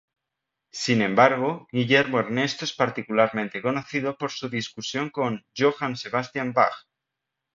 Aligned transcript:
Sin 0.73 1.03
embargo, 1.03 1.67
Guillermo 1.71 2.19
Ernesto 2.19 2.65
es 2.65 2.73
particularmente 2.73 3.61
conocido 3.61 4.17
por 4.17 4.31
su 4.31 4.49
discusión 4.49 5.11
con 5.11 5.45
Johann 5.55 5.95
Sebastian 5.95 6.53
Bach. 6.53 6.73